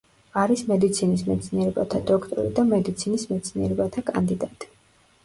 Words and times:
არის 0.43 0.61
მედიცინის 0.69 1.23
მეცნიერებათა 1.27 2.01
დოქტორი 2.11 2.53
და 2.61 2.65
მედიცინის 2.71 3.27
მეცნიერებათა 3.33 4.05
კანდიდატი. 4.09 4.71